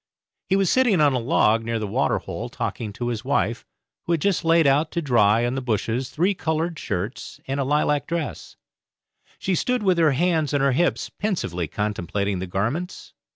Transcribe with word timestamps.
He 0.49 0.55
was 0.55 0.71
sitting 0.71 0.99
on 0.99 1.13
a 1.13 1.19
log 1.19 1.63
near 1.63 1.77
the 1.77 1.85
water 1.85 2.17
hole 2.17 2.49
talking 2.49 2.91
to 2.93 3.09
his 3.09 3.23
wife, 3.23 3.67
who 4.07 4.13
had 4.13 4.21
just 4.21 4.43
laid 4.43 4.65
out 4.65 4.89
to 4.93 4.99
dry 4.99 5.45
on 5.45 5.53
the 5.53 5.61
bushes 5.61 6.09
three 6.09 6.33
coloured 6.33 6.79
shirts 6.79 7.39
and 7.47 7.59
a 7.59 7.63
lilac 7.63 8.07
dress. 8.07 8.55
She 9.37 9.53
stood 9.53 9.83
with 9.83 9.99
her 9.99 10.13
hands 10.13 10.55
on 10.55 10.61
her 10.61 10.71
hips, 10.71 11.11
pensively 11.11 11.67
contemplating 11.67 12.39
the 12.39 12.47
garments. 12.47 13.13